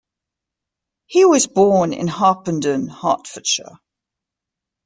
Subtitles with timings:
[1.05, 3.77] He was born in Harpenden, Hertfordshire.